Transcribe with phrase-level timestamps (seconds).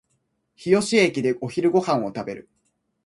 [0.55, 2.49] 日吉駅でお昼ご飯を食べる